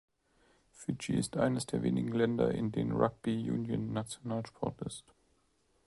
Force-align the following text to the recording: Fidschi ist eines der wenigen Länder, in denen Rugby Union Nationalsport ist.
Fidschi 0.71 1.13
ist 1.13 1.37
eines 1.37 1.67
der 1.67 1.83
wenigen 1.83 2.11
Länder, 2.11 2.51
in 2.55 2.71
denen 2.71 2.91
Rugby 2.93 3.51
Union 3.51 3.93
Nationalsport 3.93 4.81
ist. 4.81 5.05